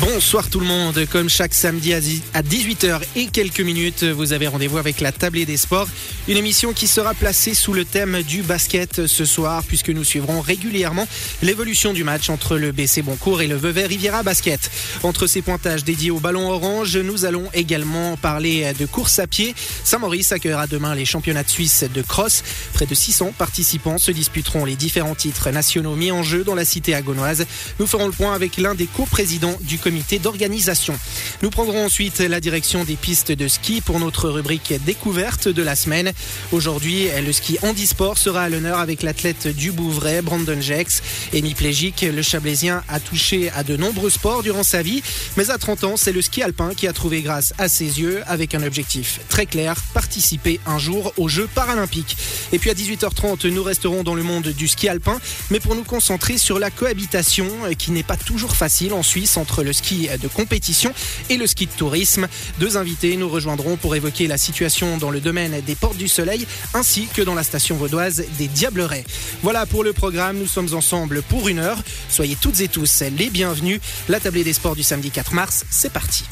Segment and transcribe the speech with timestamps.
[0.00, 2.00] Bonsoir tout le monde, comme chaque samedi à
[2.42, 5.88] 18h et quelques minutes, vous avez rendez-vous avec la tablée des sports,
[6.28, 10.40] une émission qui sera placée sous le thème du basket ce soir puisque nous suivrons
[10.40, 11.08] régulièrement
[11.42, 14.70] l'évolution du match entre le BC Boncourt et le Vevey Riviera Basket.
[15.02, 19.54] Entre ces pointages dédiés au ballon orange, nous allons également parler de course à pied.
[19.82, 22.44] Saint-Maurice accueillera demain les championnats de Suisse de cross.
[22.72, 26.64] Près de 600 participants se disputeront les différents titres nationaux mis en jeu dans la
[26.64, 27.46] cité agonoise.
[27.80, 30.98] Nous ferons le point avec l'un des co-présidents du comité d'organisation.
[31.42, 35.76] Nous prendrons ensuite la direction des pistes de ski pour notre rubrique découverte de la
[35.76, 36.12] semaine.
[36.52, 41.02] Aujourd'hui, le ski handisport sera à l'honneur avec l'athlète du Bouvray, Brandon Jex.
[41.32, 45.02] Hémiplégique, le Chablaisien a touché à de nombreux sports durant sa vie,
[45.36, 48.22] mais à 30 ans, c'est le ski alpin qui a trouvé grâce à ses yeux
[48.26, 52.16] avec un objectif très clair, participer un jour aux Jeux paralympiques.
[52.52, 55.84] Et puis à 18h30, nous resterons dans le monde du ski alpin, mais pour nous
[55.84, 60.28] concentrer sur la cohabitation qui n'est pas toujours facile en Suisse entre le ski de
[60.28, 60.94] compétition
[61.28, 62.28] et le ski de tourisme.
[62.58, 66.46] Deux invités nous rejoindront pour évoquer la situation dans le domaine des Portes du Soleil
[66.72, 69.04] ainsi que dans la station vaudoise des Diablerets.
[69.42, 71.82] Voilà pour le programme, nous sommes ensemble pour une heure.
[72.08, 73.80] Soyez toutes et tous les bienvenus.
[74.08, 76.24] La tablée des sports du samedi 4 mars, c'est parti.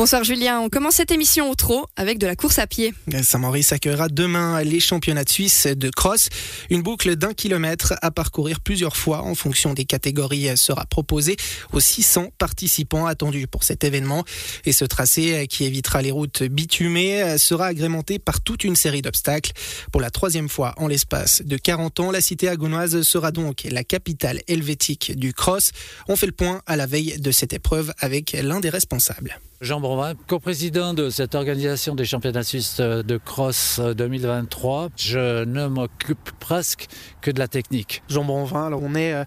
[0.00, 2.94] Bonsoir Julien, on commence cette émission au trot avec de la course à pied.
[3.22, 6.30] Saint-Maurice accueillera demain les championnats de Suisse de cross.
[6.70, 11.36] Une boucle d'un kilomètre à parcourir plusieurs fois en fonction des catégories sera proposée
[11.74, 14.24] aux 600 participants attendus pour cet événement.
[14.64, 19.52] Et ce tracé qui évitera les routes bitumées sera agrémenté par toute une série d'obstacles.
[19.92, 23.84] Pour la troisième fois en l'espace de 40 ans, la cité agonoise sera donc la
[23.84, 25.72] capitale helvétique du cross.
[26.08, 29.38] On fait le point à la veille de cette épreuve avec l'un des responsables.
[29.60, 34.88] Jean Bronvin, co-président de cette organisation des championnats suisses de cross 2023.
[34.96, 36.86] Je ne m'occupe presque
[37.20, 38.02] que de la technique.
[38.08, 39.24] Jean Bronvin, alors on est euh,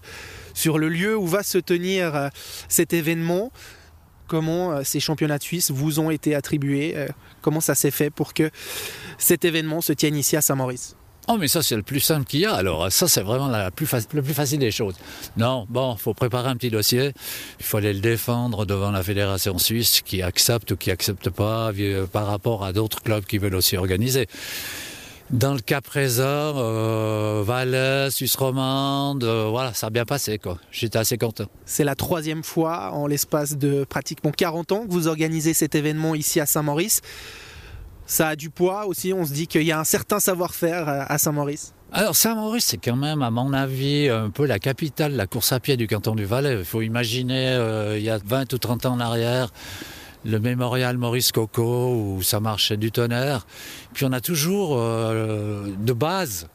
[0.52, 2.28] sur le lieu où va se tenir euh,
[2.68, 3.52] cet événement.
[4.26, 6.96] Comment euh, ces championnats suisses vous ont été attribués
[7.40, 8.50] Comment ça s'est fait pour que
[9.18, 10.96] cet événement se tienne ici à Saint-Maurice?
[11.26, 12.52] Oh, mais ça, c'est le plus simple qu'il y a.
[12.52, 14.94] Alors, ça, c'est vraiment la plus le plus facile des choses.
[15.36, 17.12] Non, bon, faut préparer un petit dossier.
[17.58, 21.70] Il faut aller le défendre devant la Fédération suisse qui accepte ou qui accepte pas
[22.12, 24.28] par rapport à d'autres clubs qui veulent aussi organiser.
[25.30, 30.58] Dans le cas présent, euh, Valais, Suisse romande, euh, voilà, ça a bien passé, quoi.
[30.70, 31.46] J'étais assez content.
[31.64, 36.14] C'est la troisième fois en l'espace de pratiquement 40 ans que vous organisez cet événement
[36.14, 37.00] ici à Saint-Maurice
[38.06, 39.12] ça a du poids aussi.
[39.12, 41.74] On se dit qu'il y a un certain savoir-faire euh, à Saint-Maurice.
[41.92, 45.52] Alors Saint-Maurice, c'est quand même, à mon avis, un peu la capitale de la course
[45.52, 46.58] à pied du canton du Valais.
[46.58, 49.52] Il faut imaginer, euh, il y a 20 ou 30 ans en arrière,
[50.24, 53.46] le mémorial Maurice Coco, où ça marchait du tonnerre.
[53.92, 56.48] Puis on a toujours, euh, de base,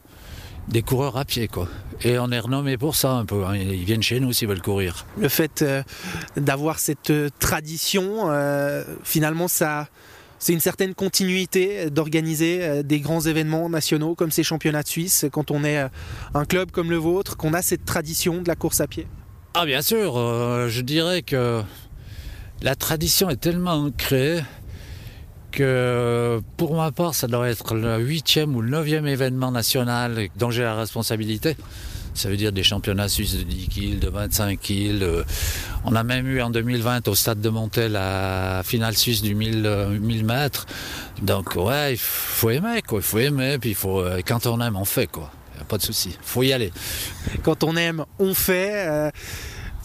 [0.68, 1.68] des coureurs à pied, quoi.
[2.02, 3.44] Et on est renommé pour ça un peu.
[3.44, 3.56] Hein.
[3.56, 5.06] Ils viennent chez nous s'ils veulent courir.
[5.18, 5.64] Le fait
[6.36, 8.30] d'avoir cette tradition,
[9.02, 9.88] finalement, ça
[10.40, 15.26] c'est une certaine continuité d'organiser euh, des grands événements nationaux comme ces championnats de Suisse
[15.30, 15.88] quand on est euh,
[16.34, 19.06] un club comme le vôtre, qu'on a cette tradition de la course à pied
[19.54, 21.62] Ah bien sûr, euh, je dirais que
[22.62, 24.42] la tradition est tellement ancrée
[25.52, 30.50] que pour ma part, ça doit être le huitième ou le neuvième événement national dont
[30.50, 31.56] j'ai la responsabilité.
[32.14, 35.02] Ça veut dire des championnats suisses de 10 kills, de 25 kills.
[35.02, 35.22] Euh,
[35.84, 39.62] on a même eu en 2020 au stade de Montel la finale suisse du 1000,
[40.00, 40.66] 1000 euh, mètres.
[41.22, 42.98] Donc ouais, il faut aimer quoi.
[42.98, 43.58] Il faut aimer.
[43.58, 45.30] Puis il faut, euh, quand on aime, on fait quoi.
[45.58, 46.16] Y a pas de souci.
[46.22, 46.72] Faut y aller.
[47.42, 49.12] Quand on aime, on fait.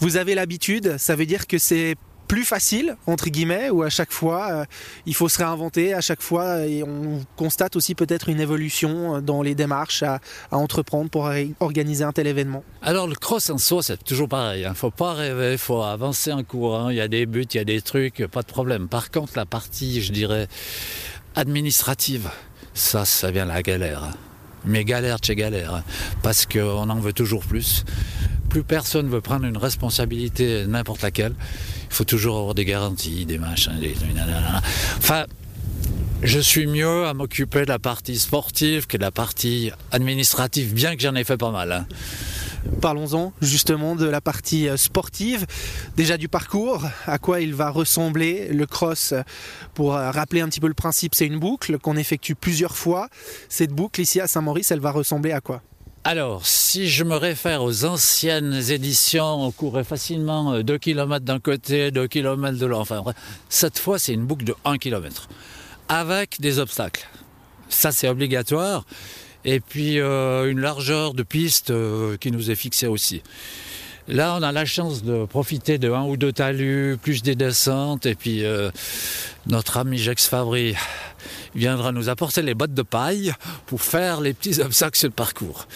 [0.00, 0.96] vous avez l'habitude.
[0.98, 4.64] Ça veut dire que c'est plus facile, entre guillemets, où à chaque fois, euh,
[5.06, 9.42] il faut se réinventer, à chaque fois, et on constate aussi peut-être une évolution dans
[9.42, 10.20] les démarches à,
[10.50, 14.62] entreprendre pour organiser un tel événement Alors le cross en soi, c'est toujours pareil.
[14.62, 14.70] Il hein.
[14.70, 17.56] ne faut pas rêver, il faut avancer en courant, il y a des buts, il
[17.56, 18.88] y a des trucs, pas de problème.
[18.88, 20.48] Par contre, la partie, je dirais,
[21.34, 22.30] administrative,
[22.74, 24.04] ça, ça vient la galère.
[24.04, 24.14] Hein.
[24.64, 25.84] Mais galère chez galère, hein.
[26.22, 27.84] parce qu'on en veut toujours plus.
[28.48, 31.34] Plus personne veut prendre une responsabilité, n'importe laquelle.
[31.96, 33.94] Faut toujours avoir des garanties, des machins, des...
[34.98, 35.24] Enfin,
[36.22, 40.94] je suis mieux à m'occuper de la partie sportive que de la partie administrative, bien
[40.94, 41.72] que j'en ai fait pas mal.
[41.72, 41.86] Hein.
[42.82, 45.46] Parlons-en justement de la partie euh, sportive,
[45.96, 49.14] déjà du parcours, à quoi il va ressembler le cross.
[49.72, 53.08] Pour euh, rappeler un petit peu le principe, c'est une boucle qu'on effectue plusieurs fois.
[53.48, 55.62] Cette boucle ici à Saint-Maurice, elle va ressembler à quoi?
[56.08, 61.40] Alors, si je me réfère aux anciennes éditions, on courait facilement 2 euh, km d'un
[61.40, 62.80] côté, 2 km de l'autre.
[62.80, 63.02] Enfin,
[63.48, 65.28] cette fois, c'est une boucle de 1 km,
[65.88, 67.08] avec des obstacles.
[67.68, 68.86] Ça, c'est obligatoire.
[69.44, 73.24] Et puis, euh, une largeur de piste euh, qui nous est fixée aussi.
[74.08, 78.06] Là, on a la chance de profiter de un ou deux talus, plus des descentes,
[78.06, 78.70] et puis euh,
[79.48, 80.76] notre ami Jex Fabry
[81.56, 83.32] viendra nous apporter les bottes de paille
[83.66, 85.66] pour faire les petits obstacles sur le parcours.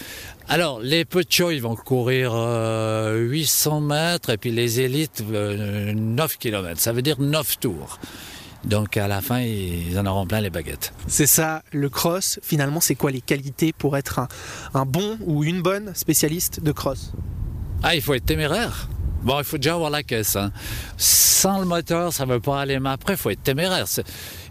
[0.47, 6.27] Alors, les petits, ils vont courir 800 euh, mètres, et puis les élites, 9 euh,
[6.39, 6.79] km.
[6.79, 7.99] Ça veut dire 9 tours.
[8.63, 10.93] Donc à la fin, ils en auront plein les baguettes.
[11.07, 14.27] C'est ça, le cross, finalement, c'est quoi les qualités pour être
[14.73, 17.11] un bon ou une bonne spécialiste de cross?
[17.83, 18.87] Ah, il faut être téméraire.
[19.23, 20.35] Bon, il faut déjà avoir la caisse.
[20.35, 20.51] Hein.
[20.97, 22.79] Sans le moteur, ça ne veut pas aller.
[22.79, 23.85] Mais après, il faut être téméraire.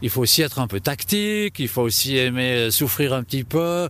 [0.02, 1.58] Il faut aussi être un peu tactique.
[1.58, 3.88] Il faut aussi aimer souffrir un petit peu,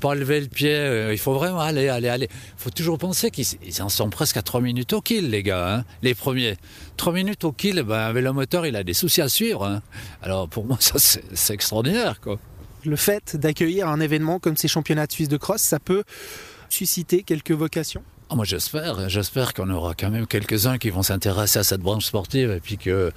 [0.00, 0.74] pas lever le pied.
[0.74, 2.28] Euh, il faut vraiment aller, aller, aller.
[2.30, 5.76] Il faut toujours penser qu'ils en sont presque à 3 minutes au kill, les gars.
[5.76, 6.56] Hein, les premiers.
[6.98, 9.64] 3 minutes au kill, ben, avec le moteur, il a des soucis à suivre.
[9.64, 9.82] Hein.
[10.22, 12.20] Alors, pour moi, ça, c'est extraordinaire.
[12.84, 16.04] Le fait d'accueillir un événement comme ces championnats de Suisse de cross, ça peut
[16.72, 18.02] susciter quelques vocations?
[18.32, 22.06] Ah, moi j'espère, j'espère qu'on aura quand même quelques-uns qui vont s'intéresser à cette branche
[22.06, 23.10] sportive et puis que, euh,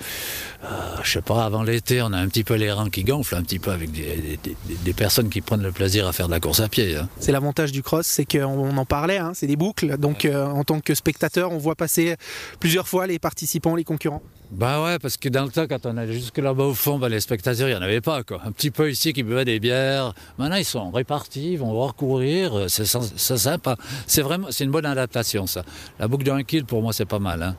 [1.03, 3.43] je sais pas, avant l'été, on a un petit peu les reins qui gonflent un
[3.43, 6.67] petit peu avec des, personnes qui prennent le plaisir à faire de la course à
[6.67, 6.97] pied.
[6.97, 7.07] Hein.
[7.19, 10.65] C'est l'avantage du cross, c'est qu'on en parlait, hein, c'est des boucles, donc euh, en
[10.65, 12.17] tant que spectateur, on voit passer
[12.59, 14.21] plusieurs fois les participants, les concurrents.
[14.51, 17.09] Bah ouais, parce que dans le temps, quand on allait jusque là-bas au fond, bah,
[17.09, 18.19] les spectateurs, il n'y en avait pas.
[18.43, 20.13] Un petit peu ici qui buvaient des bières.
[20.37, 22.57] Maintenant, ils sont répartis, ils vont voir courir.
[22.57, 23.75] Euh, c'est sympa.
[24.07, 25.63] C'est vraiment, c'est une bonne adaptation, ça.
[25.99, 27.41] La boucle d'un kill, pour moi, c'est pas mal.
[27.41, 27.55] Hein.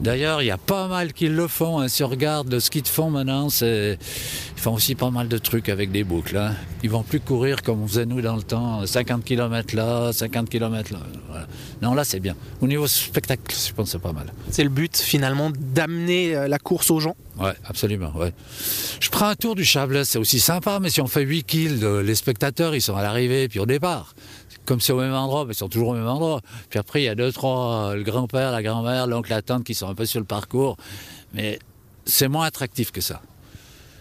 [0.00, 1.78] D'ailleurs, il y a pas mal qui le font.
[1.78, 1.88] Hein.
[1.88, 3.98] Si on regarde ski de fond maintenant, ils
[4.56, 6.38] font aussi pas mal de trucs avec des boucles.
[6.38, 6.54] Hein.
[6.82, 10.48] Ils vont plus courir comme on faisait nous dans le temps, 50 km là, 50
[10.48, 11.00] km là.
[11.82, 12.34] Non, là c'est bien.
[12.62, 14.32] Au niveau spectacle, je pense que c'est pas mal.
[14.48, 18.12] C'est le but finalement d'amener euh, la course aux gens Ouais, absolument.
[18.16, 18.32] Ouais.
[19.00, 21.86] Je prends un tour du Chablais, c'est aussi sympa, mais si on fait 8 kills,
[22.04, 24.14] les spectateurs ils sont à l'arrivée puis au départ
[24.64, 26.40] comme c'est au même endroit, mais ils sont toujours au même endroit.
[26.68, 29.74] Puis après, il y a deux, trois, le grand-père, la grand-mère, l'oncle, la tante qui
[29.74, 30.76] sont un peu sur le parcours.
[31.32, 31.58] Mais
[32.04, 33.22] c'est moins attractif que ça.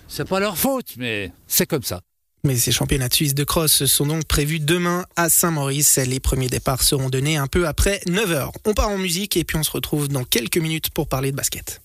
[0.08, 2.02] C'est pas leur faute, mais c'est comme ça.
[2.46, 5.98] Mais ces championnats de de cross sont donc prévus demain à Saint-Maurice.
[5.98, 8.52] Les premiers départs seront donnés un peu après 9h.
[8.66, 11.36] On part en musique et puis on se retrouve dans quelques minutes pour parler de
[11.36, 11.82] basket.